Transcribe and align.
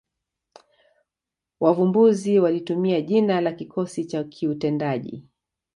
Wavumbuzi 1.59 2.39
walitumia 2.39 3.01
jina 3.01 3.41
la 3.41 3.51
kikosi 3.51 4.05
cha 4.05 4.23
kiutendaji 4.23 5.23